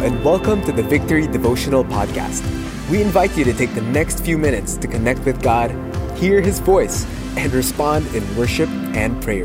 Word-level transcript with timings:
and 0.00 0.24
welcome 0.24 0.62
to 0.62 0.70
the 0.70 0.82
Victory 0.82 1.26
Devotional 1.26 1.82
Podcast. 1.82 2.46
We 2.88 3.02
invite 3.02 3.36
you 3.36 3.42
to 3.42 3.52
take 3.52 3.74
the 3.74 3.82
next 3.82 4.20
few 4.24 4.38
minutes 4.38 4.76
to 4.76 4.86
connect 4.86 5.24
with 5.26 5.42
God, 5.42 5.72
hear 6.16 6.40
His 6.40 6.60
voice, 6.60 7.04
and 7.36 7.52
respond 7.52 8.06
in 8.14 8.22
worship 8.36 8.68
and 8.94 9.20
prayer. 9.20 9.44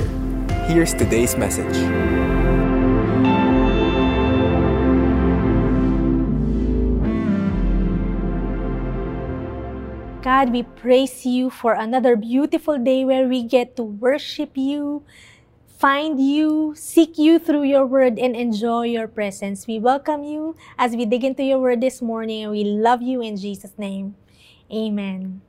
Here's 0.69 0.93
today's 0.93 1.35
message. 1.35 1.73
God, 10.21 10.51
we 10.51 10.61
praise 10.61 11.25
you 11.25 11.49
for 11.49 11.73
another 11.73 12.15
beautiful 12.15 12.77
day 12.77 13.05
where 13.05 13.27
we 13.27 13.41
get 13.41 13.75
to 13.77 13.83
worship 13.83 14.51
you, 14.55 15.03
find 15.83 16.15
you, 16.15 16.71
seek 16.79 17.19
you 17.19 17.35
through 17.35 17.67
your 17.67 17.83
word, 17.83 18.15
and 18.15 18.39
enjoy 18.39 18.87
your 18.87 19.03
presence. 19.03 19.67
We 19.67 19.83
welcome 19.83 20.23
you 20.23 20.55
as 20.79 20.95
we 20.95 21.03
dig 21.03 21.27
into 21.27 21.43
your 21.43 21.59
word 21.59 21.83
this 21.83 22.01
morning, 22.01 22.47
and 22.47 22.55
we 22.55 22.63
love 22.63 23.01
you 23.03 23.19
in 23.19 23.35
Jesus' 23.35 23.75
name. 23.75 24.15
Amen. 24.71 25.43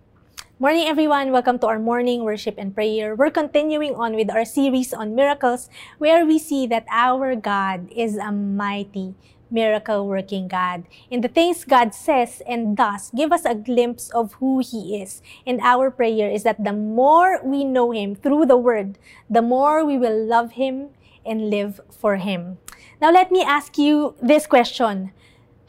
Morning, 0.58 0.90
everyone. 0.90 1.30
Welcome 1.30 1.62
to 1.62 1.70
our 1.70 1.78
morning 1.78 2.26
worship 2.26 2.58
and 2.58 2.74
prayer. 2.74 3.14
We're 3.14 3.30
continuing 3.30 3.94
on 3.94 4.18
with 4.18 4.26
our 4.26 4.44
series 4.44 4.90
on 4.90 5.14
miracles, 5.14 5.70
where 6.02 6.26
we 6.26 6.42
see 6.42 6.66
that 6.66 6.82
our 6.90 7.38
God 7.38 7.86
is 7.94 8.18
a 8.18 8.34
mighty 8.34 9.14
miracle 9.54 10.06
working 10.06 10.48
God. 10.48 10.84
And 11.10 11.22
the 11.22 11.30
things 11.30 11.64
God 11.64 11.94
says 11.94 12.42
and 12.42 12.76
does 12.76 13.14
give 13.14 13.30
us 13.30 13.46
a 13.46 13.54
glimpse 13.54 14.10
of 14.10 14.34
who 14.42 14.58
He 14.58 15.00
is. 15.00 15.22
And 15.46 15.60
our 15.62 15.90
prayer 15.90 16.28
is 16.28 16.42
that 16.42 16.62
the 16.62 16.74
more 16.74 17.38
we 17.46 17.64
know 17.64 17.92
Him 17.92 18.18
through 18.18 18.46
the 18.46 18.58
Word, 18.58 18.98
the 19.30 19.40
more 19.42 19.86
we 19.86 19.96
will 19.96 20.18
love 20.18 20.58
Him 20.58 20.90
and 21.24 21.48
live 21.48 21.80
for 21.88 22.16
Him. 22.16 22.58
Now, 23.00 23.10
let 23.14 23.30
me 23.30 23.42
ask 23.42 23.78
you 23.78 24.14
this 24.20 24.46
question. 24.46 25.12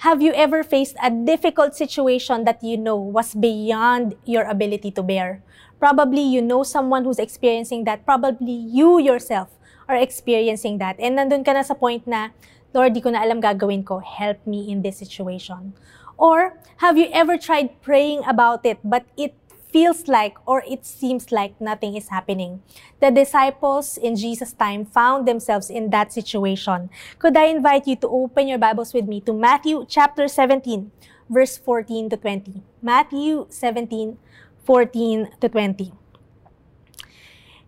Have 0.04 0.22
you 0.22 0.34
ever 0.34 0.62
faced 0.62 0.98
a 1.02 1.10
difficult 1.10 1.74
situation 1.76 2.44
that 2.44 2.62
you 2.62 2.76
know 2.76 2.98
was 2.98 3.34
beyond 3.34 4.16
your 4.26 4.44
ability 4.44 4.92
to 4.92 5.04
bear? 5.04 5.42
Probably 5.80 6.22
you 6.22 6.42
know 6.42 6.64
someone 6.64 7.06
who's 7.06 7.20
experiencing 7.20 7.86
that. 7.86 8.06
Probably 8.06 8.52
you 8.52 9.00
yourself 9.00 9.56
are 9.88 9.96
experiencing 9.96 10.78
that. 10.80 11.00
And 11.00 11.18
nandun 11.18 11.46
ka 11.46 11.54
na 11.54 11.64
sa 11.64 11.74
point 11.74 12.06
na 12.06 12.36
Lord, 12.76 12.92
di 12.92 13.00
ko 13.00 13.16
na 13.16 13.24
alam 13.24 13.40
gagawin 13.40 13.88
ko. 13.88 14.04
Help 14.04 14.44
me 14.44 14.68
in 14.68 14.84
this 14.84 15.00
situation. 15.00 15.72
Or, 16.20 16.60
have 16.84 17.00
you 17.00 17.08
ever 17.16 17.40
tried 17.40 17.80
praying 17.80 18.28
about 18.28 18.68
it, 18.68 18.84
but 18.84 19.08
it 19.16 19.32
feels 19.76 20.08
like 20.08 20.40
or 20.48 20.64
it 20.64 20.86
seems 20.88 21.36
like 21.36 21.60
nothing 21.60 22.00
is 22.00 22.08
happening. 22.08 22.64
The 23.04 23.12
disciples 23.12 24.00
in 24.00 24.16
Jesus' 24.16 24.56
time 24.56 24.88
found 24.88 25.28
themselves 25.28 25.68
in 25.68 25.92
that 25.92 26.16
situation. 26.16 26.88
Could 27.20 27.36
I 27.36 27.52
invite 27.52 27.84
you 27.84 28.00
to 28.00 28.08
open 28.08 28.48
your 28.48 28.58
Bibles 28.58 28.94
with 28.94 29.04
me 29.04 29.20
to 29.28 29.34
Matthew 29.36 29.84
chapter 29.84 30.32
17, 30.32 30.92
verse 31.28 31.58
14 31.60 32.08
to 32.08 32.16
20. 32.16 32.64
Matthew 32.82 33.48
17, 33.50 34.16
14 34.64 35.30
to 35.42 35.50
20. 35.50 35.92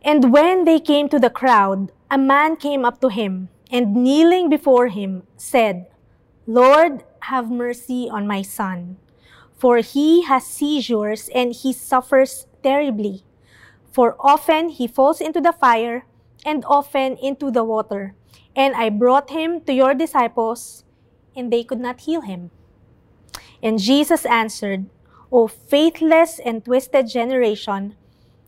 And 0.01 0.31
when 0.31 0.63
they 0.63 0.79
came 0.79 1.09
to 1.09 1.19
the 1.19 1.29
crowd, 1.29 1.91
a 2.09 2.17
man 2.17 2.55
came 2.55 2.85
up 2.85 3.01
to 3.01 3.09
him 3.09 3.49
and 3.71 3.95
kneeling 3.95 4.49
before 4.49 4.87
him 4.87 5.23
said, 5.35 5.87
Lord, 6.45 7.03
have 7.27 7.51
mercy 7.51 8.09
on 8.09 8.27
my 8.27 8.41
son, 8.41 8.97
for 9.57 9.77
he 9.79 10.23
has 10.23 10.45
seizures 10.45 11.29
and 11.33 11.53
he 11.53 11.73
suffers 11.73 12.47
terribly. 12.63 13.23
For 13.91 14.15
often 14.19 14.69
he 14.69 14.87
falls 14.87 15.19
into 15.19 15.41
the 15.41 15.51
fire 15.51 16.05
and 16.45 16.63
often 16.65 17.17
into 17.17 17.51
the 17.51 17.63
water. 17.63 18.15
And 18.55 18.75
I 18.75 18.89
brought 18.89 19.29
him 19.29 19.61
to 19.61 19.73
your 19.73 19.93
disciples, 19.93 20.83
and 21.35 21.51
they 21.51 21.63
could 21.63 21.79
not 21.79 22.01
heal 22.01 22.21
him. 22.21 22.51
And 23.61 23.79
Jesus 23.79 24.25
answered, 24.25 24.85
O 25.31 25.47
faithless 25.47 26.39
and 26.39 26.63
twisted 26.63 27.09
generation, 27.09 27.95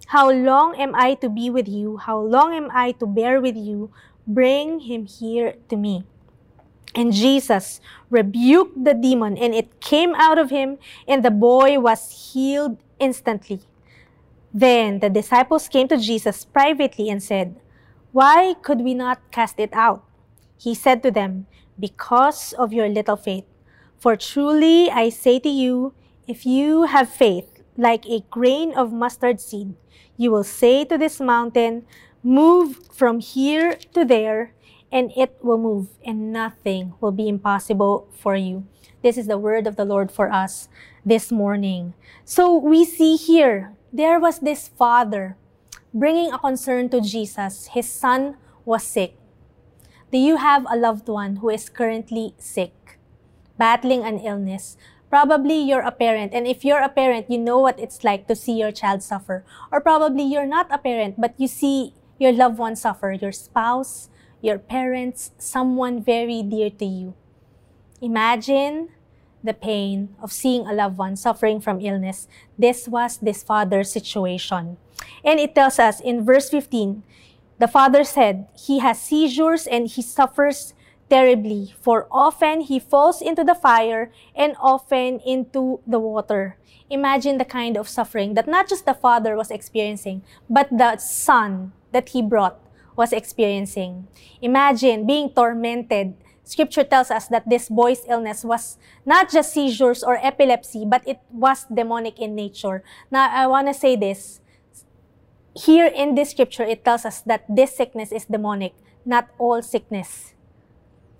how 0.08 0.31
long 0.31 0.75
am 0.79 0.96
I 0.96 1.13
to 1.16 1.29
be 1.29 1.50
with 1.50 1.68
you? 1.68 1.97
How 1.97 2.18
long 2.18 2.56
am 2.56 2.69
I 2.74 2.94
to 2.94 3.06
bear 3.06 3.40
with 3.40 3.56
you? 3.56 3.91
Bring 4.29 4.85
him 4.85 5.07
here 5.09 5.57
to 5.69 5.75
me. 5.75 6.06
And 6.94 7.09
Jesus 7.12 7.81
rebuked 8.13 8.85
the 8.85 8.94
demon, 8.94 9.41
and 9.41 9.57
it 9.57 9.81
came 9.81 10.13
out 10.13 10.38
of 10.38 10.53
him, 10.53 10.78
and 11.07 11.25
the 11.25 11.34
boy 11.34 11.79
was 11.79 12.29
healed 12.29 12.78
instantly. 13.00 13.62
Then 14.53 15.00
the 15.00 15.09
disciples 15.09 15.67
came 15.67 15.88
to 15.90 15.97
Jesus 15.97 16.45
privately 16.45 17.09
and 17.09 17.22
said, 17.22 17.57
Why 18.12 18.53
could 18.62 18.81
we 18.81 18.94
not 18.94 19.17
cast 19.31 19.59
it 19.59 19.73
out? 19.73 20.06
He 20.61 20.75
said 20.75 21.01
to 21.01 21.09
them, 21.09 21.47
Because 21.79 22.53
of 22.53 22.72
your 22.72 22.88
little 22.88 23.17
faith. 23.17 23.46
For 23.97 24.16
truly 24.16 24.91
I 24.91 25.09
say 25.09 25.40
to 25.40 25.50
you, 25.50 25.94
if 26.28 26.46
you 26.46 26.84
have 26.84 27.09
faith 27.09 27.63
like 27.78 28.06
a 28.06 28.22
grain 28.29 28.73
of 28.78 28.94
mustard 28.94 29.41
seed, 29.41 29.73
you 30.17 30.29
will 30.29 30.44
say 30.44 30.85
to 30.85 30.97
this 30.97 31.19
mountain, 31.19 31.85
Move 32.22 32.91
from 32.91 33.22
here 33.22 33.80
to 33.94 34.03
there, 34.03 34.52
and 34.91 35.12
it 35.16 35.38
will 35.41 35.57
move, 35.57 35.88
and 36.06 36.34
nothing 36.34 36.94
will 37.00 37.13
be 37.13 37.30
impossible 37.30 38.09
for 38.12 38.35
you. 38.35 38.68
This 39.02 39.18
is 39.18 39.28
the 39.28 39.38
word 39.38 39.68
of 39.68 39.78
the 39.78 39.85
Lord 39.85 40.12
for 40.12 40.29
us 40.29 40.68
this 41.06 41.31
morning. 41.31 41.94
So 42.25 42.58
we 42.58 42.84
see 42.84 43.16
here, 43.16 43.72
there 43.94 44.19
was 44.19 44.40
this 44.40 44.68
father 44.68 45.38
bringing 45.94 46.34
a 46.34 46.38
concern 46.38 46.90
to 46.90 47.00
Jesus. 47.00 47.72
His 47.72 47.88
son 47.88 48.35
was 48.66 48.84
sick. 48.84 49.16
Do 50.12 50.18
you 50.18 50.35
have 50.38 50.66
a 50.69 50.75
loved 50.75 51.08
one 51.08 51.38
who 51.38 51.50
is 51.50 51.69
currently 51.69 52.34
sick, 52.38 53.00
battling 53.58 54.03
an 54.03 54.19
illness? 54.19 54.75
Probably 55.09 55.58
you're 55.58 55.88
a 55.88 55.96
parent, 55.96 56.34
and 56.34 56.46
if 56.46 56.66
you're 56.66 56.84
a 56.84 56.90
parent, 56.90 57.31
you 57.31 57.38
know 57.38 57.59
what 57.59 57.79
it's 57.79 58.03
like 58.03 58.28
to 58.28 58.35
see 58.35 58.59
your 58.59 58.72
child 58.72 59.02
suffer. 59.02 59.46
Or 59.72 59.79
probably 59.79 60.24
you're 60.24 60.46
not 60.46 60.68
a 60.69 60.78
parent, 60.78 61.16
but 61.18 61.34
you 61.38 61.47
see 61.47 61.94
your 62.19 62.31
loved 62.31 62.59
one 62.59 62.75
suffer, 62.75 63.12
your 63.13 63.31
spouse, 63.31 64.09
your 64.41 64.59
parents, 64.59 65.31
someone 65.38 66.03
very 66.03 66.44
dear 66.44 66.69
to 66.69 66.85
you. 66.85 67.16
Imagine 68.02 68.90
the 69.44 69.53
pain 69.53 70.16
of 70.22 70.31
seeing 70.31 70.68
a 70.68 70.74
loved 70.74 70.97
one 70.97 71.16
suffering 71.16 71.62
from 71.62 71.79
illness. 71.79 72.28
This 72.58 72.88
was 72.88 73.18
this 73.18 73.41
father's 73.41 73.91
situation. 73.91 74.78
And 75.24 75.40
it 75.40 75.56
tells 75.56 75.79
us 75.79 76.00
in 76.00 76.25
verse 76.25 76.50
15, 76.50 77.03
the 77.58 77.68
father 77.68 78.03
said, 78.03 78.47
He 78.53 78.79
has 78.79 79.02
seizures 79.02 79.66
and 79.66 79.88
he 79.88 80.02
suffers 80.02 80.74
terribly, 81.09 81.74
for 81.81 82.08
often 82.12 82.62
he 82.62 82.79
falls 82.79 83.22
into 83.22 83.44
the 83.44 83.56
fire 83.56 84.12
and 84.35 84.56
often 84.59 85.19
into 85.25 85.79
the 85.88 86.00
water. 86.00 86.58
Imagine 86.90 87.38
the 87.38 87.46
kind 87.46 87.78
of 87.78 87.90
suffering 87.90 88.34
that 88.34 88.47
not 88.47 88.68
just 88.68 88.85
the 88.85 88.94
father 88.94 89.35
was 89.35 89.52
experiencing, 89.52 90.22
but 90.50 90.69
the 90.69 90.97
son 90.97 91.74
that 91.92 92.10
he 92.10 92.22
brought 92.22 92.60
was 92.96 93.14
experiencing. 93.14 94.08
Imagine 94.42 95.06
being 95.06 95.30
tormented. 95.32 96.16
Scripture 96.44 96.84
tells 96.84 97.12
us 97.12 97.28
that 97.28 97.48
this 97.48 97.70
boy's 97.70 98.04
illness 98.10 98.44
was 98.44 98.78
not 99.06 99.30
just 99.30 99.54
seizures 99.54 100.04
or 100.04 100.18
epilepsy, 100.26 100.86
but 100.86 101.06
it 101.08 101.20
was 101.32 101.66
demonic 101.72 102.20
in 102.20 102.36
nature. 102.36 102.84
Now, 103.12 103.30
I 103.30 103.48
want 103.48 103.68
to 103.68 103.74
say 103.74 103.96
this. 103.96 104.42
Here 105.56 105.88
in 105.88 106.16
this 106.16 106.32
scripture, 106.32 106.64
it 106.64 106.86
tells 106.86 107.06
us 107.06 107.22
that 107.22 107.44
this 107.50 107.76
sickness 107.76 108.12
is 108.12 108.26
demonic. 108.26 108.74
Not 109.06 109.30
all 109.38 109.62
sickness 109.62 110.34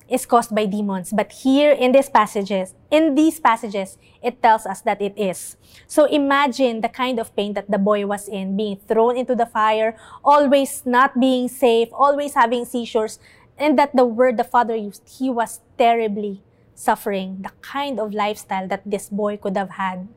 is 0.10 0.26
caused 0.26 0.54
by 0.54 0.66
demons. 0.66 1.14
But 1.14 1.32
here 1.32 1.72
in 1.72 1.92
these 1.92 2.10
passages, 2.10 2.74
in 2.92 3.16
these 3.16 3.40
passages, 3.40 3.98
it 4.22 4.42
tells 4.42 4.66
us 4.66 4.82
that 4.82 5.02
it 5.02 5.14
is. 5.18 5.56
So 5.88 6.06
imagine 6.06 6.82
the 6.82 6.90
kind 6.90 7.20
of 7.20 7.36
pain 7.36 7.54
that 7.54 7.70
the 7.70 7.78
boy 7.78 8.06
was 8.06 8.28
in, 8.28 8.58
being 8.58 8.78
thrown 8.88 9.18
into 9.18 9.36
the 9.36 9.46
fire, 9.46 9.96
always 10.24 10.84
not 10.86 11.20
being 11.20 11.48
safe, 11.48 11.90
always 11.94 12.34
having 12.34 12.66
seizures, 12.66 13.20
and 13.58 13.78
that 13.78 13.96
the 13.96 14.06
word 14.06 14.38
the 14.38 14.44
father 14.44 14.76
used, 14.76 15.04
he 15.08 15.30
was 15.30 15.60
terribly 15.78 16.42
suffering, 16.74 17.42
the 17.42 17.52
kind 17.62 18.00
of 18.00 18.14
lifestyle 18.14 18.68
that 18.68 18.84
this 18.86 19.10
boy 19.10 19.36
could 19.36 19.58
have 19.58 19.72
had, 19.72 20.08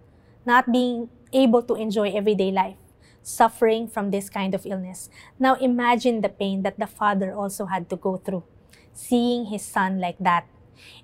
not 0.47 0.71
being 0.71 1.11
able 1.33 1.63
to 1.63 1.75
enjoy 1.75 2.11
everyday 2.11 2.53
life, 2.53 2.79
suffering 3.21 3.89
from 3.89 4.11
this 4.11 4.31
kind 4.31 4.55
of 4.55 4.65
illness. 4.65 5.11
Now 5.39 5.57
imagine 5.57 6.21
the 6.21 6.29
pain 6.29 6.63
that 6.63 6.79
the 6.79 6.87
father 6.87 7.35
also 7.35 7.67
had 7.67 7.91
to 7.91 7.97
go 7.97 8.17
through 8.17 8.45
seeing 8.93 9.47
his 9.47 9.63
son 9.63 10.01
like 10.01 10.19
that. 10.19 10.47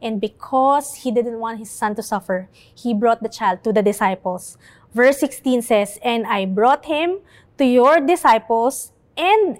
And 0.02 0.20
because 0.20 1.02
he 1.02 1.10
didn't 1.10 1.38
want 1.38 1.58
his 1.58 1.70
son 1.70 1.94
to 1.96 2.02
suffer, 2.02 2.48
he 2.52 2.94
brought 2.94 3.22
the 3.22 3.28
child 3.28 3.62
to 3.64 3.72
the 3.72 3.82
disciples. 3.82 4.58
Verse 4.94 5.18
16 5.20 5.62
says, 5.62 5.98
And 6.02 6.26
I 6.26 6.46
brought 6.46 6.86
him 6.86 7.20
to 7.58 7.64
your 7.64 8.00
disciples, 8.00 8.92
and 9.16 9.58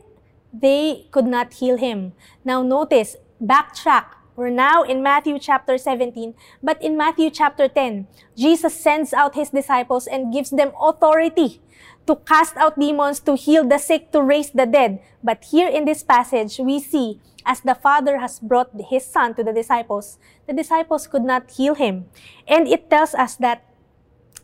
they 0.53 1.07
could 1.11 1.27
not 1.27 1.55
heal 1.55 1.77
him. 1.77 2.13
Now 2.45 2.63
notice, 2.63 3.17
backtrack. 3.43 4.18
We're 4.39 4.55
now 4.55 4.87
in 4.87 5.03
Matthew 5.03 5.43
chapter 5.43 5.75
17, 5.75 6.31
but 6.63 6.79
in 6.79 6.97
Matthew 6.97 7.27
chapter 7.29 7.67
10, 7.67 8.07
Jesus 8.39 8.71
sends 8.71 9.11
out 9.11 9.35
his 9.35 9.51
disciples 9.51 10.07
and 10.07 10.33
gives 10.33 10.55
them 10.55 10.71
authority 10.79 11.61
to 12.07 12.15
cast 12.23 12.57
out 12.57 12.79
demons, 12.79 13.19
to 13.27 13.35
heal 13.35 13.67
the 13.67 13.79
sick, 13.79 14.13
to 14.13 14.23
raise 14.23 14.55
the 14.55 14.65
dead. 14.65 15.03
But 15.25 15.43
here 15.51 15.67
in 15.67 15.87
this 15.87 16.05
passage, 16.05 16.63
we 16.63 16.79
see 16.79 17.19
as 17.45 17.63
the 17.63 17.75
Father 17.75 18.23
has 18.23 18.39
brought 18.39 18.71
his 18.79 19.05
Son 19.05 19.35
to 19.35 19.43
the 19.43 19.53
disciples, 19.53 20.23
the 20.47 20.55
disciples 20.55 21.09
could 21.09 21.27
not 21.27 21.51
heal 21.51 21.75
him. 21.75 22.07
And 22.47 22.69
it 22.69 22.89
tells 22.89 23.15
us 23.19 23.35
that 23.43 23.67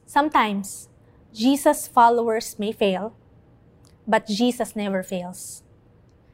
sometimes 0.06 0.88
Jesus' 1.32 1.86
followers 1.86 2.58
may 2.58 2.72
fail, 2.72 3.14
but 4.08 4.26
Jesus 4.26 4.74
never 4.74 5.04
fails. 5.04 5.62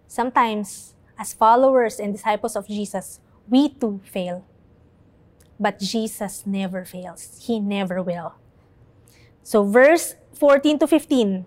Sometimes, 0.09 0.95
as 1.19 1.35
followers 1.35 2.01
and 2.01 2.15
disciples 2.15 2.57
of 2.57 2.67
Jesus, 2.67 3.21
we 3.51 3.69
too 3.69 4.01
fail. 4.05 4.47
But 5.59 5.79
Jesus 5.79 6.47
never 6.47 6.85
fails. 6.87 7.45
He 7.45 7.61
never 7.61 8.03
will. 8.03 8.35
So, 9.43 9.65
verse 9.65 10.15
14 10.33 10.79
to 10.79 10.87
15, 10.87 11.45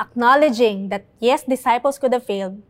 acknowledging 0.00 0.88
that 0.88 1.04
yes, 1.20 1.44
disciples 1.44 1.98
could 1.98 2.12
have 2.12 2.26
failed, 2.26 2.62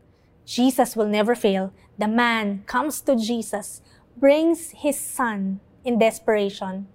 Jesus 0.45 0.95
will 0.95 1.07
never 1.07 1.33
fail. 1.33 1.73
The 1.97 2.07
man 2.07 2.63
comes 2.67 3.01
to 3.01 3.15
Jesus, 3.15 3.81
brings 4.17 4.71
his 4.71 4.99
son 4.99 5.59
in 5.83 5.97
desperation. 5.97 6.87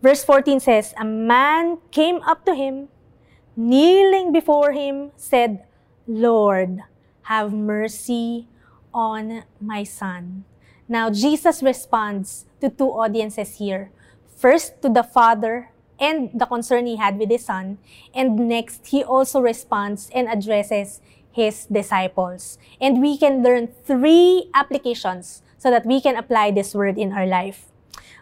Verse 0.00 0.22
14 0.24 0.60
says, 0.60 0.94
A 0.96 1.04
man 1.04 1.78
came 1.90 2.22
up 2.22 2.46
to 2.46 2.54
him, 2.54 2.88
kneeling 3.56 4.32
before 4.32 4.72
him, 4.72 5.10
said, 5.16 5.64
Lord, 6.06 6.84
have 7.22 7.52
mercy 7.52 8.48
on 8.98 9.46
my 9.62 9.86
son. 9.86 10.42
Now, 10.90 11.06
Jesus 11.14 11.62
responds 11.62 12.50
to 12.60 12.66
two 12.68 12.90
audiences 12.90 13.62
here. 13.62 13.94
First, 14.34 14.82
to 14.82 14.90
the 14.90 15.06
father 15.06 15.70
and 16.02 16.34
the 16.34 16.46
concern 16.46 16.86
he 16.86 16.96
had 16.96 17.18
with 17.18 17.30
his 17.30 17.46
son. 17.46 17.78
And 18.10 18.50
next, 18.50 18.90
he 18.90 19.06
also 19.06 19.38
responds 19.38 20.10
and 20.10 20.26
addresses 20.26 21.00
his 21.30 21.66
disciples. 21.70 22.58
And 22.80 23.00
we 23.00 23.16
can 23.16 23.46
learn 23.46 23.70
three 23.86 24.50
applications 24.54 25.42
so 25.58 25.70
that 25.70 25.86
we 25.86 26.00
can 26.00 26.16
apply 26.16 26.50
this 26.50 26.74
word 26.74 26.98
in 26.98 27.12
our 27.12 27.26
life. 27.26 27.70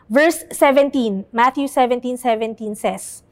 Verse 0.09 0.45
17, 0.53 1.25
Matthew 1.33 1.69
17, 1.69 2.17
17 2.19 2.75
says, 2.75 3.23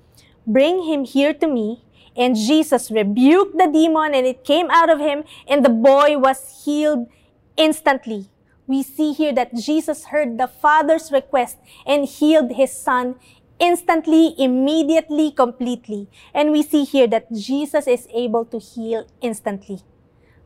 Bring 0.46 0.84
him 0.84 1.04
here 1.04 1.34
to 1.34 1.46
me. 1.46 1.84
And 2.16 2.36
Jesus 2.36 2.92
rebuked 2.92 3.58
the 3.58 3.66
demon 3.66 4.14
and 4.14 4.24
it 4.24 4.44
came 4.44 4.70
out 4.70 4.88
of 4.88 5.00
him 5.00 5.24
and 5.48 5.64
the 5.64 5.72
boy 5.72 6.16
was 6.16 6.62
healed 6.64 7.10
instantly. 7.56 8.30
We 8.66 8.82
see 8.82 9.12
here 9.12 9.32
that 9.34 9.54
Jesus 9.54 10.06
heard 10.06 10.38
the 10.38 10.48
Father's 10.48 11.12
request 11.12 11.58
and 11.86 12.06
healed 12.08 12.52
his 12.52 12.72
son 12.72 13.16
instantly, 13.58 14.34
immediately, 14.38 15.30
completely. 15.30 16.08
And 16.32 16.50
we 16.50 16.62
see 16.62 16.84
here 16.84 17.06
that 17.08 17.32
Jesus 17.32 17.86
is 17.86 18.08
able 18.12 18.44
to 18.46 18.58
heal 18.58 19.06
instantly. 19.20 19.80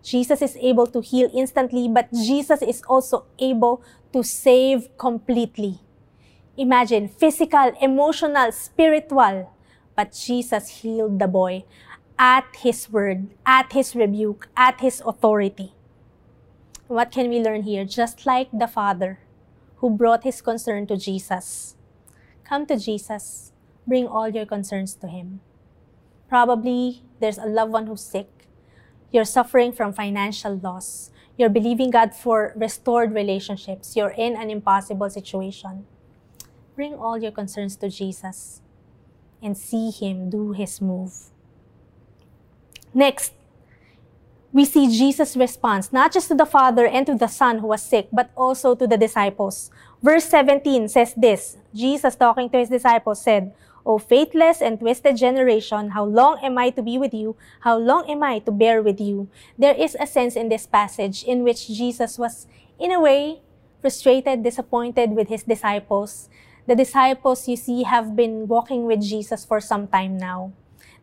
Jesus 0.03 0.43
is 0.43 0.57
able 0.61 0.87
to 0.89 1.01
heal 1.01 1.31
instantly, 1.35 1.89
but 1.89 2.13
Jesus 2.13 2.63
is 2.63 2.83
also 2.89 3.27
able 3.39 3.83
to 4.13 4.23
save 4.23 4.97
completely. 4.97 5.81
Imagine 6.57 7.09
physical, 7.09 7.73
emotional, 7.81 8.51
spiritual, 8.53 9.53
but 9.95 10.13
Jesus 10.13 10.83
healed 10.83 11.19
the 11.19 11.29
boy 11.29 11.65
at 12.19 12.47
his 12.57 12.91
word, 12.91 13.29
at 13.47 13.73
his 13.73 13.95
rebuke, 13.95 14.49
at 14.57 14.81
his 14.81 15.03
authority. 15.07 15.75
What 16.89 17.13
can 17.13 17.29
we 17.29 17.39
learn 17.39 17.63
here? 17.63 17.85
Just 17.85 18.25
like 18.27 18.49
the 18.51 18.67
Father 18.67 19.21
who 19.77 19.91
brought 19.91 20.25
his 20.25 20.41
concern 20.41 20.87
to 20.89 20.97
Jesus. 20.97 21.77
Come 22.49 22.65
to 22.67 22.79
Jesus. 22.79 23.53
Bring 23.87 24.07
all 24.07 24.29
your 24.29 24.47
concerns 24.47 24.95
to 24.97 25.07
Him. 25.07 25.41
Probably 26.29 27.03
there's 27.21 27.39
a 27.39 27.47
loved 27.47 27.73
one 27.73 27.87
who's 27.87 28.01
sick. 28.01 28.29
You're 29.13 29.25
suffering 29.25 29.73
from 29.73 29.93
financial 29.93 30.57
loss. 30.57 31.11
You're 31.37 31.49
believing 31.49 31.91
God 31.91 32.15
for 32.15 32.53
restored 32.57 33.13
relationships. 33.13 33.97
You're 33.97 34.17
in 34.17 34.37
an 34.37 34.51
impossible 34.51 35.11
situation. 35.11 35.87
Bring 36.75 36.95
all 36.95 37.19
your 37.19 37.33
concerns 37.33 37.77
to 37.77 37.89
Jesus 37.89 38.63
and 39.43 39.57
see 39.57 39.91
Him 39.91 40.31
do 40.31 40.53
His 40.53 40.81
move. 40.81 41.13
Next, 42.93 43.33
we 44.53 44.65
see 44.65 44.89
Jesus' 44.89 45.37
response, 45.37 45.93
not 45.93 46.13
just 46.13 46.29
to 46.29 46.35
the 46.35 46.47
Father 46.47 46.87
and 46.87 47.07
to 47.07 47.15
the 47.15 47.29
Son 47.29 47.59
who 47.59 47.69
was 47.69 47.83
sick, 47.83 48.09
but 48.13 48.31
also 48.37 48.75
to 48.75 48.87
the 48.87 48.97
disciples. 48.97 49.71
Verse 50.03 50.25
17 50.25 50.89
says 50.89 51.15
this 51.17 51.57
Jesus, 51.75 52.17
talking 52.17 52.49
to 52.51 52.59
his 52.59 52.69
disciples, 52.69 53.23
said, 53.23 53.53
O 53.85 53.99
faithless 53.99 54.61
and 54.61 54.79
twisted 54.79 55.17
generation, 55.17 55.91
how 55.91 56.05
long 56.05 56.39
am 56.43 56.59
I 56.59 56.71
to 56.71 56.83
be 56.83 56.99
with 56.99 57.15
you? 57.15 57.37
How 57.61 57.79
long 57.79 58.09
am 58.11 58.23
I 58.23 58.39
to 58.41 58.53
bear 58.53 58.83
with 58.83 59.01
you? 59.01 59.29
There 59.57 59.75
is 59.75 59.97
a 59.99 60.07
sense 60.07 60.37
in 60.37 60.49
this 60.49 60.67
passage 60.67 61.25
in 61.25 61.43
which 61.43 61.69
Jesus 61.69 62.19
was, 62.19 62.47
in 62.79 62.93
a 62.93 63.01
way, 63.01 63.41
frustrated, 63.81 64.43
disappointed 64.43 65.13
with 65.13 65.29
his 65.29 65.43
disciples 65.43 66.29
the 66.69 66.77
disciples, 66.77 67.49
you 67.49 67.57
see, 67.57 67.83
have 67.85 68.15
been 68.15 68.47
walking 68.47 68.85
with 68.85 69.01
Jesus 69.01 69.43
for 69.43 69.59
some 69.59 69.89
time 69.89 70.19
now. 70.19 70.53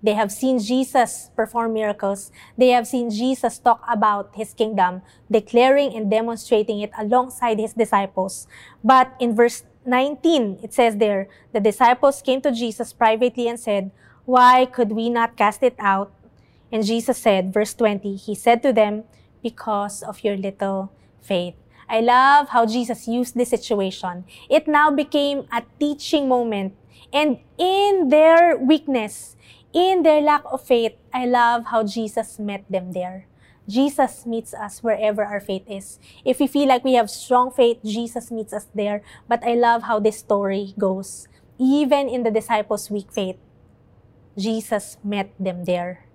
They 0.03 0.13
have 0.13 0.31
seen 0.31 0.59
Jesus 0.59 1.31
perform 1.35 1.73
miracles. 1.73 2.31
They 2.57 2.69
have 2.69 2.87
seen 2.87 3.09
Jesus 3.09 3.57
talk 3.59 3.83
about 3.89 4.35
his 4.35 4.53
kingdom, 4.53 5.01
declaring 5.29 5.95
and 5.95 6.09
demonstrating 6.09 6.79
it 6.81 6.91
alongside 6.97 7.59
his 7.59 7.73
disciples. 7.73 8.47
But 8.83 9.13
in 9.19 9.35
verse 9.35 9.63
19, 9.85 10.59
it 10.63 10.73
says 10.73 10.97
there, 10.97 11.27
the 11.53 11.59
disciples 11.59 12.21
came 12.21 12.41
to 12.41 12.51
Jesus 12.51 12.93
privately 12.93 13.47
and 13.47 13.59
said, 13.59 13.91
Why 14.25 14.65
could 14.65 14.91
we 14.91 15.09
not 15.09 15.37
cast 15.37 15.63
it 15.63 15.75
out? 15.79 16.13
And 16.71 16.85
Jesus 16.85 17.17
said, 17.17 17.53
verse 17.53 17.73
20, 17.73 18.15
He 18.15 18.35
said 18.35 18.61
to 18.63 18.73
them, 18.73 19.03
Because 19.41 20.03
of 20.03 20.23
your 20.23 20.37
little 20.37 20.91
faith. 21.21 21.55
I 21.87 22.01
love 22.01 22.49
how 22.49 22.65
Jesus 22.65 23.07
used 23.07 23.35
this 23.35 23.49
situation. 23.49 24.25
It 24.49 24.67
now 24.67 24.89
became 24.89 25.45
a 25.51 25.63
teaching 25.79 26.27
moment. 26.27 26.73
And 27.13 27.39
in 27.57 28.09
their 28.09 28.57
weakness, 28.57 29.35
in 29.75 30.07
their 30.07 30.23
lack 30.23 30.47
of 30.47 30.63
faith, 30.63 30.95
I 31.13 31.27
love 31.27 31.67
how 31.67 31.83
Jesus 31.83 32.39
met 32.39 32.63
them 32.71 32.95
there. 32.95 33.27
Jesus 33.67 34.25
meets 34.25 34.53
us 34.53 34.79
wherever 34.79 35.25
our 35.25 35.41
faith 35.43 35.67
is. 35.67 35.99
If 36.23 36.39
we 36.39 36.47
feel 36.47 36.69
like 36.69 36.85
we 36.87 36.93
have 36.95 37.11
strong 37.11 37.51
faith, 37.51 37.83
Jesus 37.83 38.31
meets 38.31 38.53
us 38.53 38.67
there. 38.73 39.03
But 39.27 39.43
I 39.43 39.53
love 39.53 39.83
how 39.83 39.99
this 39.99 40.19
story 40.23 40.73
goes. 40.79 41.27
Even 41.59 42.07
in 42.07 42.23
the 42.23 42.31
disciples' 42.31 42.89
weak 42.89 43.11
faith, 43.11 43.35
Jesus 44.37 44.97
met 45.03 45.35
them 45.37 45.65
there. 45.65 46.05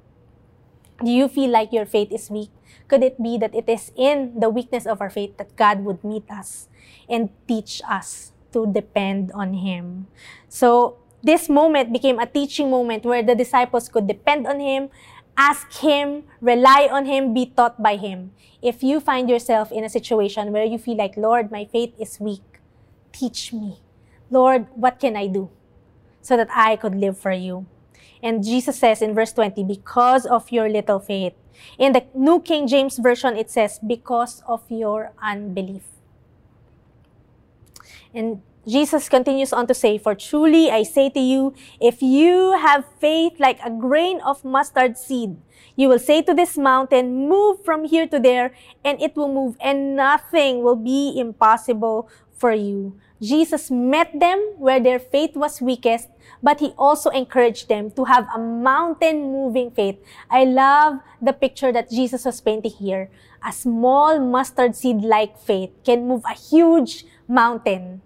Do 1.04 1.10
you 1.10 1.28
feel 1.28 1.50
like 1.50 1.72
your 1.72 1.86
faith 1.86 2.12
is 2.12 2.30
weak? 2.30 2.50
Could 2.88 3.02
it 3.02 3.20
be 3.20 3.36
that 3.38 3.54
it 3.54 3.68
is 3.68 3.92
in 3.96 4.40
the 4.40 4.48
weakness 4.48 4.86
of 4.86 5.00
our 5.00 5.10
faith 5.10 5.36
that 5.36 5.56
God 5.56 5.84
would 5.84 6.04
meet 6.04 6.28
us 6.30 6.68
and 7.08 7.30
teach 7.48 7.82
us 7.88 8.32
to 8.52 8.68
depend 8.68 9.32
on 9.32 9.64
Him? 9.64 10.06
So, 10.48 11.00
this 11.22 11.48
moment 11.48 11.92
became 11.92 12.18
a 12.18 12.26
teaching 12.26 12.70
moment 12.70 13.04
where 13.04 13.22
the 13.22 13.34
disciples 13.34 13.88
could 13.88 14.06
depend 14.06 14.46
on 14.46 14.60
Him, 14.60 14.88
ask 15.36 15.72
Him, 15.74 16.24
rely 16.40 16.88
on 16.90 17.06
Him, 17.06 17.34
be 17.34 17.46
taught 17.46 17.82
by 17.82 17.96
Him. 17.96 18.32
If 18.62 18.82
you 18.82 19.00
find 19.00 19.28
yourself 19.28 19.72
in 19.72 19.84
a 19.84 19.88
situation 19.88 20.52
where 20.52 20.64
you 20.64 20.78
feel 20.78 20.96
like, 20.96 21.16
Lord, 21.16 21.50
my 21.50 21.64
faith 21.64 21.94
is 21.98 22.20
weak, 22.20 22.60
teach 23.12 23.52
me. 23.52 23.80
Lord, 24.30 24.66
what 24.74 25.00
can 25.00 25.16
I 25.16 25.26
do 25.26 25.50
so 26.22 26.36
that 26.36 26.48
I 26.54 26.76
could 26.76 26.94
live 26.94 27.18
for 27.18 27.32
you? 27.32 27.66
And 28.22 28.44
Jesus 28.44 28.78
says 28.78 29.00
in 29.02 29.14
verse 29.14 29.32
20, 29.32 29.64
because 29.64 30.26
of 30.26 30.52
your 30.52 30.68
little 30.68 31.00
faith. 31.00 31.32
In 31.78 31.92
the 31.92 32.04
New 32.14 32.40
King 32.40 32.68
James 32.68 32.98
Version, 32.98 33.36
it 33.36 33.50
says, 33.50 33.78
because 33.84 34.42
of 34.46 34.62
your 34.68 35.12
unbelief. 35.22 35.84
And 38.14 38.42
Jesus 38.68 39.08
continues 39.08 39.52
on 39.52 39.66
to 39.68 39.74
say, 39.74 39.96
For 39.96 40.14
truly 40.14 40.70
I 40.70 40.82
say 40.82 41.08
to 41.10 41.20
you, 41.20 41.54
if 41.80 42.02
you 42.02 42.52
have 42.60 42.84
faith 43.00 43.40
like 43.40 43.58
a 43.64 43.70
grain 43.70 44.20
of 44.20 44.44
mustard 44.44 44.98
seed, 44.98 45.36
you 45.76 45.88
will 45.88 45.98
say 45.98 46.20
to 46.22 46.34
this 46.34 46.58
mountain, 46.58 47.28
Move 47.28 47.64
from 47.64 47.84
here 47.84 48.06
to 48.08 48.20
there, 48.20 48.52
and 48.84 49.00
it 49.00 49.16
will 49.16 49.32
move, 49.32 49.56
and 49.60 49.96
nothing 49.96 50.62
will 50.62 50.76
be 50.76 51.18
impossible 51.18 52.08
for 52.36 52.52
you. 52.52 53.00
Jesus 53.20 53.70
met 53.70 54.12
them 54.18 54.38
where 54.56 54.80
their 54.80 54.98
faith 54.98 55.36
was 55.36 55.60
weakest, 55.60 56.08
but 56.42 56.60
he 56.60 56.72
also 56.76 57.10
encouraged 57.10 57.68
them 57.68 57.90
to 57.92 58.04
have 58.04 58.26
a 58.34 58.38
mountain 58.38 59.32
moving 59.32 59.70
faith. 59.70 59.96
I 60.30 60.44
love 60.44 61.00
the 61.20 61.32
picture 61.32 61.72
that 61.72 61.90
Jesus 61.90 62.24
was 62.24 62.40
painting 62.40 62.72
here. 62.72 63.10
A 63.44 63.52
small 63.52 64.18
mustard 64.18 64.76
seed 64.76 65.00
like 65.00 65.38
faith 65.38 65.70
can 65.84 66.08
move 66.08 66.24
a 66.24 66.32
huge 66.32 67.04
mountain. 67.28 68.00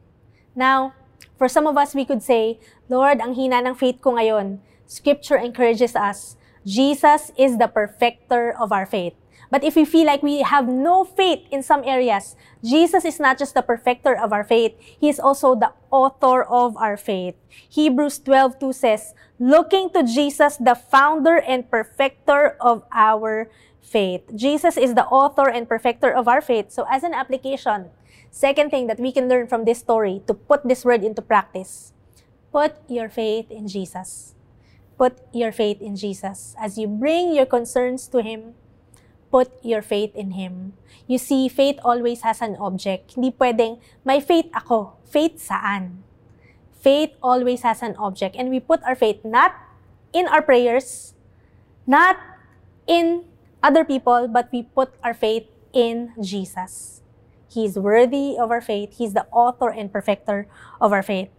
Now, 0.54 0.94
for 1.36 1.48
some 1.48 1.66
of 1.66 1.76
us, 1.76 1.94
we 1.94 2.04
could 2.04 2.22
say, 2.22 2.58
Lord, 2.88 3.20
ang 3.20 3.34
hina 3.34 3.62
ng 3.62 3.74
faith 3.74 4.00
ko 4.00 4.14
ngayon. 4.14 4.60
Scripture 4.86 5.36
encourages 5.36 5.94
us. 5.96 6.36
Jesus 6.64 7.32
is 7.36 7.58
the 7.58 7.68
perfecter 7.68 8.54
of 8.56 8.72
our 8.72 8.86
faith. 8.86 9.14
But 9.50 9.62
if 9.62 9.76
we 9.76 9.84
feel 9.84 10.06
like 10.06 10.22
we 10.22 10.42
have 10.42 10.66
no 10.66 11.04
faith 11.04 11.46
in 11.50 11.62
some 11.62 11.84
areas, 11.84 12.34
Jesus 12.64 13.04
is 13.04 13.20
not 13.20 13.38
just 13.38 13.54
the 13.54 13.62
perfecter 13.62 14.16
of 14.16 14.32
our 14.32 14.42
faith, 14.42 14.74
He 14.78 15.08
is 15.08 15.20
also 15.20 15.54
the 15.54 15.72
author 15.90 16.42
of 16.42 16.76
our 16.76 16.96
faith. 16.96 17.36
Hebrews 17.68 18.18
12:2 18.24 18.74
says, 18.74 19.14
looking 19.38 19.90
to 19.90 20.02
Jesus, 20.02 20.56
the 20.56 20.74
founder 20.74 21.38
and 21.38 21.70
perfecter 21.70 22.56
of 22.58 22.82
our 22.90 23.50
faith. 23.84 24.22
Jesus 24.34 24.76
is 24.76 24.94
the 24.94 25.06
author 25.06 25.46
and 25.46 25.68
perfecter 25.68 26.10
of 26.10 26.26
our 26.26 26.40
faith. 26.40 26.72
So 26.72 26.86
as 26.90 27.04
an 27.04 27.14
application, 27.14 27.92
second 28.34 28.74
thing 28.74 28.90
that 28.90 28.98
we 28.98 29.14
can 29.14 29.30
learn 29.30 29.46
from 29.46 29.62
this 29.62 29.78
story 29.78 30.18
to 30.26 30.34
put 30.34 30.66
this 30.66 30.82
word 30.84 31.06
into 31.06 31.22
practice, 31.22 31.94
put 32.50 32.74
your 32.90 33.08
faith 33.08 33.46
in 33.46 33.70
Jesus. 33.70 34.34
Put 34.98 35.22
your 35.30 35.50
faith 35.50 35.78
in 35.82 35.94
Jesus. 35.94 36.54
As 36.58 36.78
you 36.78 36.86
bring 36.86 37.34
your 37.34 37.46
concerns 37.46 38.06
to 38.10 38.22
Him, 38.22 38.54
put 39.30 39.50
your 39.62 39.82
faith 39.82 40.14
in 40.14 40.32
Him. 40.38 40.74
You 41.06 41.18
see, 41.18 41.48
faith 41.48 41.78
always 41.86 42.22
has 42.22 42.42
an 42.42 42.58
object. 42.58 43.14
Hindi 43.14 43.30
pwedeng, 43.38 43.78
my 44.02 44.18
faith 44.18 44.50
ako. 44.54 44.98
Faith 45.06 45.38
saan? 45.38 46.02
Faith 46.78 47.14
always 47.22 47.62
has 47.62 47.82
an 47.82 47.94
object. 47.98 48.34
And 48.34 48.50
we 48.50 48.58
put 48.58 48.82
our 48.82 48.94
faith 48.94 49.22
not 49.22 49.54
in 50.14 50.26
our 50.26 50.42
prayers, 50.42 51.14
not 51.86 52.18
in 52.86 53.26
other 53.62 53.84
people, 53.84 54.26
but 54.26 54.50
we 54.50 54.62
put 54.62 54.94
our 55.02 55.14
faith 55.14 55.46
in 55.74 56.14
Jesus. 56.22 57.03
He 57.54 57.64
is 57.64 57.78
worthy 57.78 58.34
of 58.34 58.50
our 58.50 58.60
faith. 58.60 58.98
He's 58.98 59.14
the 59.14 59.30
author 59.30 59.70
and 59.70 59.92
perfecter 59.92 60.50
of 60.80 60.90
our 60.90 61.06
faith. 61.06 61.30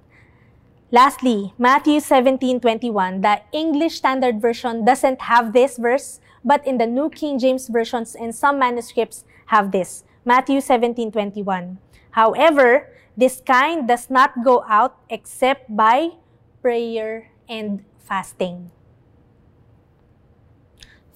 Lastly, 0.87 1.51
Matthew 1.59 1.99
17:21, 1.99 3.19
the 3.19 3.43
English 3.51 3.99
Standard 3.99 4.39
Version 4.39 4.87
doesn't 4.87 5.27
have 5.27 5.51
this 5.51 5.75
verse, 5.75 6.23
but 6.39 6.63
in 6.63 6.79
the 6.79 6.87
New 6.87 7.11
King 7.11 7.35
James 7.35 7.67
versions 7.67 8.15
and 8.15 8.31
some 8.31 8.55
manuscripts 8.55 9.27
have 9.51 9.75
this. 9.75 10.07
Matthew 10.23 10.63
17:21. 10.63 11.83
However, 12.15 12.95
this 13.19 13.43
kind 13.43 13.83
does 13.83 14.07
not 14.07 14.39
go 14.39 14.63
out 14.71 14.95
except 15.11 15.67
by 15.67 16.15
prayer 16.63 17.35
and 17.51 17.83
fasting. 17.99 18.71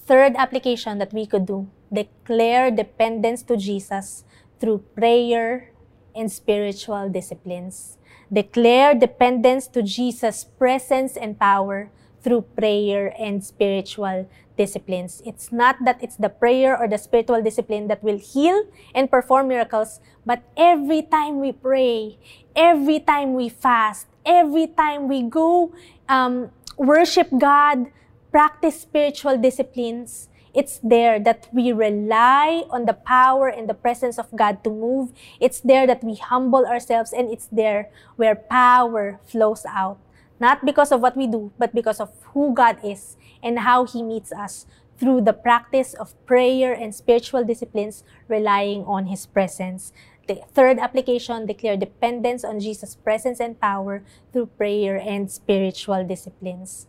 Third 0.03 0.35
application 0.35 0.99
that 0.99 1.15
we 1.15 1.23
could 1.23 1.47
do, 1.47 1.71
declare 1.87 2.67
dependence 2.67 3.47
to 3.47 3.55
Jesus 3.55 4.27
through 4.59 4.83
prayer 4.95 5.71
and 6.15 6.31
spiritual 6.31 7.09
disciplines. 7.09 7.97
Declare 8.31 8.95
dependence 8.95 9.67
to 9.67 9.81
Jesus' 9.81 10.43
presence 10.43 11.17
and 11.17 11.39
power 11.39 11.89
through 12.21 12.45
prayer 12.55 13.13
and 13.17 13.43
spiritual 13.43 14.29
disciplines. 14.57 15.23
It's 15.25 15.51
not 15.51 15.77
that 15.85 16.03
it's 16.03 16.17
the 16.19 16.29
prayer 16.29 16.77
or 16.77 16.87
the 16.87 16.97
spiritual 16.99 17.41
discipline 17.41 17.87
that 17.87 18.03
will 18.03 18.19
heal 18.19 18.67
and 18.93 19.09
perform 19.09 19.47
miracles, 19.47 19.99
but 20.25 20.43
every 20.57 21.01
time 21.03 21.39
we 21.39 21.51
pray, 21.51 22.19
every 22.55 22.99
time 22.99 23.33
we 23.33 23.47
fast, 23.47 24.07
every 24.25 24.67
time 24.67 25.07
we 25.07 25.23
go 25.23 25.73
um, 26.07 26.51
worship 26.77 27.29
God, 27.39 27.87
practice 28.31 28.81
spiritual 28.81 29.37
disciplines, 29.37 30.28
it's 30.53 30.79
there 30.81 31.19
that 31.19 31.47
we 31.53 31.71
rely 31.71 32.63
on 32.69 32.85
the 32.85 32.93
power 32.93 33.47
and 33.47 33.69
the 33.69 33.73
presence 33.73 34.17
of 34.17 34.31
God 34.35 34.63
to 34.63 34.69
move. 34.69 35.11
It's 35.39 35.59
there 35.59 35.85
that 35.87 36.03
we 36.03 36.15
humble 36.15 36.65
ourselves, 36.65 37.13
and 37.13 37.31
it's 37.31 37.47
there 37.51 37.89
where 38.15 38.35
power 38.35 39.19
flows 39.25 39.65
out. 39.67 39.99
Not 40.39 40.65
because 40.65 40.91
of 40.91 41.01
what 41.01 41.17
we 41.17 41.27
do, 41.27 41.51
but 41.59 41.75
because 41.75 41.99
of 41.99 42.11
who 42.33 42.53
God 42.53 42.77
is 42.83 43.17
and 43.43 43.59
how 43.59 43.85
He 43.85 44.01
meets 44.01 44.31
us 44.31 44.65
through 44.97 45.21
the 45.21 45.33
practice 45.33 45.93
of 45.93 46.13
prayer 46.25 46.73
and 46.73 46.93
spiritual 46.95 47.43
disciplines 47.43 48.03
relying 48.27 48.83
on 48.83 49.07
His 49.07 49.25
presence. 49.25 49.91
The 50.27 50.41
third 50.53 50.77
application, 50.77 51.45
declare 51.45 51.75
dependence 51.75 52.43
on 52.43 52.59
Jesus' 52.59 52.95
presence 52.95 53.39
and 53.39 53.59
power 53.59 54.03
through 54.31 54.53
prayer 54.57 54.97
and 54.97 55.31
spiritual 55.31 56.05
disciplines. 56.05 56.87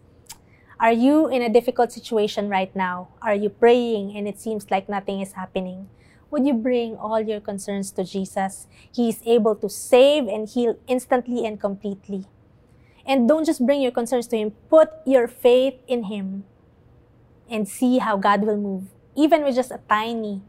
Are 0.81 0.97
you 0.97 1.29
in 1.29 1.43
a 1.43 1.53
difficult 1.53 1.93
situation 1.93 2.49
right 2.49 2.75
now? 2.75 3.13
Are 3.21 3.35
you 3.35 3.51
praying 3.51 4.17
and 4.17 4.27
it 4.27 4.41
seems 4.41 4.71
like 4.71 4.89
nothing 4.89 5.21
is 5.21 5.37
happening? 5.37 5.91
Would 6.31 6.47
you 6.47 6.55
bring 6.55 6.97
all 6.97 7.21
your 7.21 7.39
concerns 7.39 7.93
to 7.93 8.03
Jesus? 8.03 8.67
He 8.89 9.11
is 9.11 9.21
able 9.27 9.55
to 9.57 9.69
save 9.69 10.25
and 10.25 10.49
heal 10.49 10.81
instantly 10.89 11.45
and 11.45 11.61
completely. 11.61 12.25
And 13.05 13.29
don't 13.29 13.45
just 13.45 13.67
bring 13.67 13.83
your 13.83 13.93
concerns 13.93 14.27
to 14.29 14.39
Him, 14.39 14.53
put 14.71 14.89
your 15.05 15.29
faith 15.29 15.75
in 15.87 16.05
Him 16.05 16.45
and 17.51 17.69
see 17.69 17.99
how 17.99 18.17
God 18.17 18.41
will 18.41 18.57
move. 18.57 18.89
Even 19.15 19.45
with 19.45 19.57
just 19.57 19.71
a 19.71 19.85
tiny, 19.87 20.41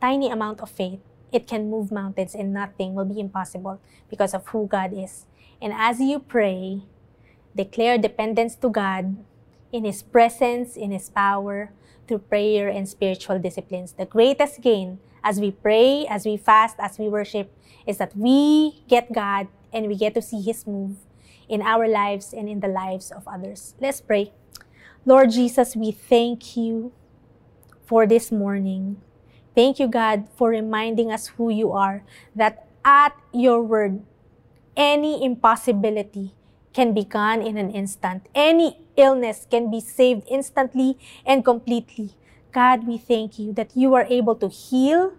tiny 0.00 0.30
amount 0.30 0.60
of 0.60 0.70
faith, 0.70 1.00
it 1.32 1.48
can 1.48 1.68
move 1.68 1.90
mountains 1.90 2.36
and 2.36 2.54
nothing 2.54 2.94
will 2.94 3.06
be 3.06 3.18
impossible 3.18 3.80
because 4.08 4.34
of 4.34 4.46
who 4.54 4.68
God 4.68 4.92
is. 4.94 5.26
And 5.60 5.72
as 5.74 5.98
you 5.98 6.20
pray, 6.20 6.82
declare 7.56 7.98
dependence 7.98 8.54
to 8.62 8.70
God 8.70 9.16
in 9.72 9.84
His 9.84 10.02
presence, 10.02 10.76
in 10.76 10.90
His 10.90 11.10
power, 11.10 11.72
through 12.06 12.26
prayer 12.26 12.68
and 12.68 12.88
spiritual 12.88 13.38
disciplines. 13.38 13.92
The 13.92 14.06
greatest 14.06 14.60
gain 14.60 14.98
as 15.22 15.38
we 15.40 15.50
pray, 15.50 16.06
as 16.08 16.26
we 16.26 16.36
fast, 16.36 16.76
as 16.78 16.98
we 16.98 17.08
worship, 17.08 17.54
is 17.86 17.98
that 17.98 18.16
we 18.16 18.82
get 18.88 19.12
God 19.12 19.48
and 19.72 19.86
we 19.86 19.96
get 19.96 20.14
to 20.14 20.22
see 20.22 20.40
His 20.42 20.66
move 20.66 20.96
in 21.48 21.62
our 21.62 21.86
lives 21.86 22.32
and 22.32 22.48
in 22.48 22.60
the 22.60 22.68
lives 22.68 23.10
of 23.10 23.26
others. 23.26 23.74
Let's 23.80 24.00
pray. 24.00 24.32
Lord 25.04 25.30
Jesus, 25.30 25.74
we 25.74 25.92
thank 25.92 26.56
you 26.56 26.92
for 27.86 28.06
this 28.06 28.30
morning. 28.30 29.00
Thank 29.54 29.78
you, 29.78 29.88
God, 29.88 30.28
for 30.36 30.50
reminding 30.50 31.10
us 31.10 31.34
who 31.38 31.50
you 31.50 31.72
are, 31.72 32.04
that 32.34 32.66
at 32.84 33.16
your 33.32 33.62
word, 33.62 34.02
any 34.76 35.24
impossibility 35.24 36.34
can 36.72 36.94
be 36.94 37.04
gone 37.04 37.42
in 37.42 37.56
an 37.56 37.70
instant. 37.70 38.26
Any 38.34 38.78
illness 38.96 39.46
can 39.50 39.70
be 39.70 39.80
saved 39.80 40.26
instantly 40.30 40.98
and 41.26 41.44
completely. 41.44 42.10
God, 42.52 42.86
we 42.86 42.98
thank 42.98 43.38
you 43.38 43.52
that 43.54 43.76
you 43.76 43.94
are 43.94 44.06
able 44.10 44.34
to 44.36 44.48
heal 44.48 45.14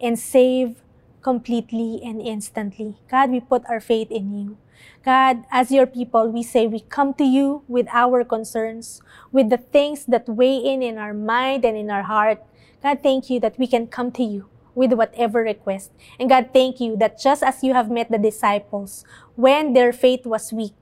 and 0.00 0.18
save 0.18 0.82
completely 1.22 2.00
and 2.04 2.20
instantly. 2.20 2.96
God, 3.08 3.30
we 3.30 3.40
put 3.40 3.62
our 3.68 3.80
faith 3.80 4.10
in 4.10 4.36
you. 4.36 4.58
God, 5.04 5.44
as 5.50 5.70
your 5.70 5.86
people, 5.86 6.28
we 6.28 6.42
say 6.42 6.66
we 6.66 6.80
come 6.80 7.14
to 7.14 7.24
you 7.24 7.62
with 7.68 7.86
our 7.92 8.24
concerns, 8.24 9.00
with 9.30 9.50
the 9.50 9.58
things 9.58 10.04
that 10.06 10.28
weigh 10.28 10.58
in 10.58 10.82
in 10.82 10.98
our 10.98 11.14
mind 11.14 11.64
and 11.64 11.76
in 11.76 11.90
our 11.90 12.02
heart. 12.02 12.42
God, 12.82 12.98
thank 13.02 13.30
you 13.30 13.38
that 13.40 13.58
we 13.58 13.66
can 13.66 13.86
come 13.86 14.10
to 14.12 14.24
you 14.24 14.48
with 14.74 14.92
whatever 14.92 15.42
request. 15.42 15.92
And 16.18 16.28
God, 16.28 16.50
thank 16.52 16.80
you 16.80 16.96
that 16.96 17.20
just 17.20 17.42
as 17.42 17.62
you 17.62 17.74
have 17.74 17.90
met 17.90 18.10
the 18.10 18.18
disciples 18.18 19.04
when 19.36 19.72
their 19.72 19.92
faith 19.92 20.26
was 20.26 20.52
weak, 20.52 20.81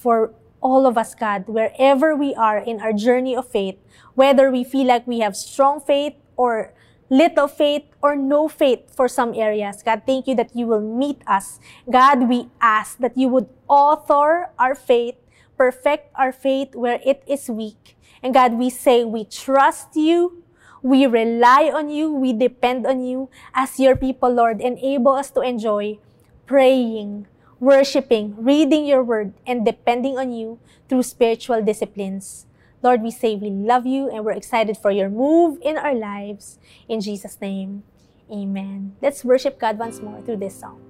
for 0.00 0.32
all 0.62 0.86
of 0.86 0.96
us, 0.96 1.14
God, 1.14 1.44
wherever 1.46 2.16
we 2.16 2.34
are 2.34 2.56
in 2.56 2.80
our 2.80 2.92
journey 2.92 3.36
of 3.36 3.48
faith, 3.48 3.76
whether 4.14 4.50
we 4.50 4.64
feel 4.64 4.86
like 4.86 5.06
we 5.06 5.20
have 5.20 5.36
strong 5.36 5.80
faith 5.80 6.14
or 6.36 6.72
little 7.10 7.48
faith 7.48 7.84
or 8.00 8.16
no 8.16 8.48
faith 8.48 8.88
for 8.88 9.08
some 9.08 9.34
areas. 9.34 9.82
God, 9.82 10.02
thank 10.06 10.26
you 10.26 10.34
that 10.36 10.56
you 10.56 10.66
will 10.66 10.80
meet 10.80 11.20
us. 11.26 11.60
God, 11.90 12.28
we 12.28 12.48
ask 12.60 12.98
that 12.98 13.16
you 13.16 13.28
would 13.28 13.48
author 13.68 14.50
our 14.58 14.74
faith, 14.74 15.16
perfect 15.58 16.08
our 16.14 16.32
faith 16.32 16.74
where 16.74 17.00
it 17.04 17.22
is 17.26 17.50
weak. 17.50 17.98
And 18.22 18.32
God, 18.32 18.54
we 18.54 18.70
say 18.70 19.04
we 19.04 19.24
trust 19.24 19.96
you, 19.96 20.44
we 20.82 21.04
rely 21.04 21.70
on 21.74 21.90
you, 21.90 22.12
we 22.12 22.32
depend 22.32 22.86
on 22.86 23.02
you 23.04 23.28
as 23.52 23.78
your 23.78 23.96
people, 23.96 24.32
Lord. 24.32 24.60
Enable 24.60 25.12
us 25.12 25.30
to 25.32 25.40
enjoy 25.40 25.98
praying, 26.46 27.26
worshiping, 27.60 28.34
reading 28.36 28.86
your 28.86 29.04
word, 29.04 29.34
and 29.46 29.64
depending 29.64 30.18
on 30.18 30.32
you 30.32 30.58
through 30.88 31.04
spiritual 31.04 31.62
disciplines. 31.62 32.46
Lord, 32.82 33.02
we 33.02 33.10
say 33.10 33.36
we 33.36 33.50
love 33.50 33.86
you 33.86 34.08
and 34.08 34.24
we're 34.24 34.32
excited 34.32 34.78
for 34.78 34.90
your 34.90 35.10
move 35.10 35.58
in 35.62 35.76
our 35.76 35.94
lives. 35.94 36.58
In 36.88 37.00
Jesus' 37.00 37.38
name, 37.40 37.84
amen. 38.32 38.96
Let's 39.02 39.22
worship 39.22 39.60
God 39.60 39.78
once 39.78 40.00
more 40.00 40.22
through 40.22 40.38
this 40.38 40.58
song. 40.58 40.80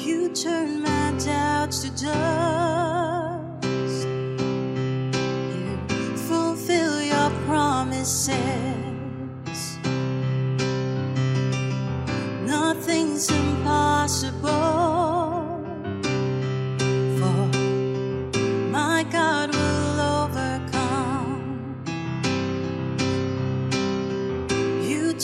You 0.00 0.32
turn 0.34 0.82
my 0.82 1.12
doubts 1.22 1.84
to 1.84 1.90
dust. 1.90 2.02
You 5.52 6.16
fulfill 6.16 7.02
your 7.02 7.30
promises. 7.44 8.51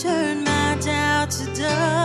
Turn 0.03 0.45
my 0.45 0.77
doubt 0.81 1.29
to 1.29 1.45
dust. 1.55 1.98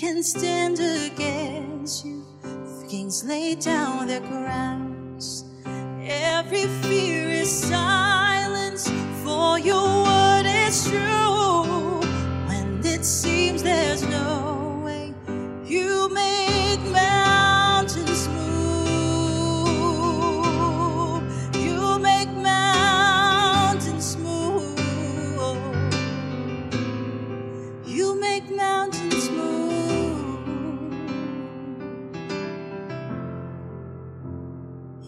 Can 0.00 0.22
stand 0.22 0.80
against 0.80 2.06
you. 2.06 2.24
Kings 2.88 3.22
lay 3.22 3.54
down 3.54 4.06
their 4.06 4.22
crowns. 4.22 5.44
Every 6.02 6.64
fear 6.80 7.28
is 7.28 7.50
silenced, 7.50 8.09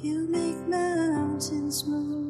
You 0.02 0.26
make 0.28 0.58
mountains 0.66 1.86
move. 1.86 2.21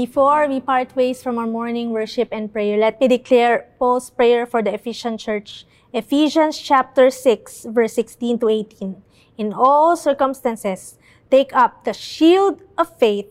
Before 0.00 0.48
we 0.48 0.60
part 0.64 0.96
ways 0.96 1.22
from 1.22 1.36
our 1.36 1.46
morning 1.46 1.90
worship 1.90 2.32
and 2.32 2.50
prayer, 2.50 2.78
let 2.78 2.98
me 3.02 3.06
declare 3.06 3.68
Paul's 3.78 4.08
prayer 4.08 4.46
for 4.46 4.62
the 4.62 4.72
Ephesian 4.72 5.18
church. 5.18 5.66
Ephesians 5.92 6.56
chapter 6.56 7.10
6, 7.10 7.66
verse 7.68 7.92
16 8.00 8.38
to 8.38 8.48
18. 8.48 8.96
In 9.36 9.52
all 9.52 9.98
circumstances, 10.00 10.96
take 11.30 11.52
up 11.52 11.84
the 11.84 11.92
shield 11.92 12.62
of 12.78 12.96
faith 12.96 13.28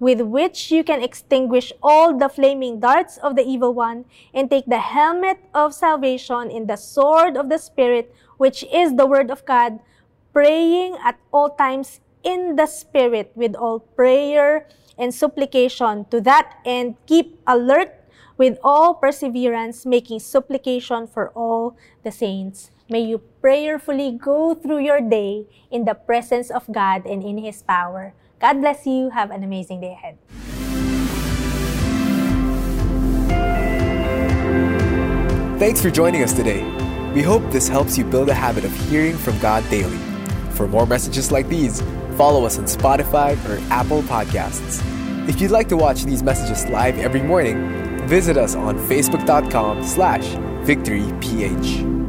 with 0.00 0.22
which 0.22 0.72
you 0.72 0.82
can 0.82 1.02
extinguish 1.02 1.70
all 1.82 2.16
the 2.16 2.30
flaming 2.30 2.80
darts 2.80 3.18
of 3.18 3.36
the 3.36 3.44
evil 3.44 3.74
one, 3.74 4.06
and 4.32 4.48
take 4.48 4.64
the 4.64 4.80
helmet 4.80 5.36
of 5.52 5.74
salvation 5.74 6.50
and 6.50 6.66
the 6.66 6.80
sword 6.80 7.36
of 7.36 7.50
the 7.50 7.58
Spirit, 7.58 8.08
which 8.38 8.64
is 8.72 8.96
the 8.96 9.04
word 9.04 9.30
of 9.30 9.44
God, 9.44 9.80
praying 10.32 10.96
at 11.04 11.20
all 11.30 11.50
times 11.50 12.00
in 12.24 12.56
the 12.56 12.64
Spirit 12.64 13.32
with 13.36 13.54
all 13.54 13.80
prayer 13.80 14.66
and 14.98 15.14
supplication. 15.14 16.04
To 16.10 16.20
that 16.22 16.58
end, 16.64 16.96
keep 17.06 17.40
alert 17.46 17.92
with 18.36 18.58
all 18.62 18.94
perseverance, 18.94 19.86
making 19.86 20.20
supplication 20.20 21.06
for 21.06 21.30
all 21.30 21.76
the 22.02 22.10
saints. 22.12 22.70
May 22.88 23.00
you 23.00 23.18
prayerfully 23.40 24.12
go 24.12 24.54
through 24.54 24.78
your 24.78 25.00
day 25.00 25.46
in 25.70 25.84
the 25.84 25.94
presence 25.94 26.50
of 26.50 26.70
God 26.70 27.04
and 27.06 27.22
in 27.22 27.38
His 27.38 27.62
power. 27.62 28.14
God 28.40 28.60
bless 28.60 28.86
you. 28.86 29.10
Have 29.10 29.30
an 29.30 29.42
amazing 29.42 29.80
day 29.80 29.92
ahead. 29.92 30.18
Thanks 35.58 35.80
for 35.80 35.90
joining 35.90 36.22
us 36.22 36.34
today. 36.34 36.62
We 37.14 37.22
hope 37.22 37.42
this 37.50 37.66
helps 37.66 37.96
you 37.96 38.04
build 38.04 38.28
a 38.28 38.34
habit 38.34 38.64
of 38.64 38.72
hearing 38.88 39.16
from 39.16 39.38
God 39.38 39.64
daily. 39.70 39.96
For 40.50 40.68
more 40.68 40.84
messages 40.84 41.32
like 41.32 41.48
these, 41.48 41.80
follow 42.16 42.44
us 42.44 42.58
on 42.58 42.64
Spotify 42.64 43.36
or 43.48 43.60
Apple 43.72 44.02
Podcasts. 44.02 44.82
If 45.28 45.40
you'd 45.40 45.50
like 45.50 45.68
to 45.68 45.76
watch 45.76 46.04
these 46.04 46.22
messages 46.22 46.66
live 46.66 46.98
every 46.98 47.22
morning, 47.22 48.06
visit 48.06 48.36
us 48.36 48.54
on 48.54 48.78
facebook.com 48.88 49.82
slash 49.84 50.24
victoryph. 50.64 52.05